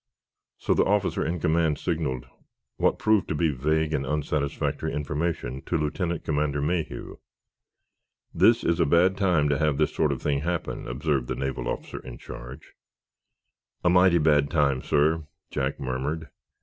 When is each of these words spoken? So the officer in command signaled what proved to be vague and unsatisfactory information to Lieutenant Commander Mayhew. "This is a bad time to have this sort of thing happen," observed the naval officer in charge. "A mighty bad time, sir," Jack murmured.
So 0.57 0.73
the 0.73 0.83
officer 0.83 1.23
in 1.23 1.39
command 1.39 1.77
signaled 1.77 2.25
what 2.77 2.97
proved 2.97 3.27
to 3.27 3.35
be 3.35 3.51
vague 3.51 3.93
and 3.93 4.03
unsatisfactory 4.03 4.91
information 4.95 5.61
to 5.67 5.77
Lieutenant 5.77 6.23
Commander 6.23 6.59
Mayhew. 6.59 7.19
"This 8.33 8.63
is 8.63 8.79
a 8.79 8.85
bad 8.87 9.15
time 9.15 9.47
to 9.49 9.59
have 9.59 9.77
this 9.77 9.93
sort 9.93 10.11
of 10.11 10.19
thing 10.19 10.39
happen," 10.39 10.87
observed 10.87 11.27
the 11.27 11.35
naval 11.35 11.67
officer 11.67 11.99
in 11.99 12.17
charge. 12.17 12.73
"A 13.83 13.91
mighty 13.91 14.17
bad 14.17 14.49
time, 14.49 14.81
sir," 14.81 15.27
Jack 15.51 15.79
murmured. 15.79 16.29